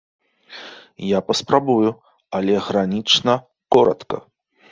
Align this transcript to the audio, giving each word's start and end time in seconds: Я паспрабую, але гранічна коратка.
Я 1.07 1.19
паспрабую, 1.27 1.91
але 2.39 2.53
гранічна 2.69 3.33
коратка. 3.77 4.17